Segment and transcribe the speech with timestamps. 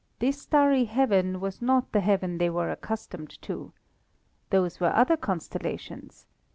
[0.17, 3.71] This starry heaven was not the heaven they were accustomed to.
[4.49, 6.25] Those were other constellations.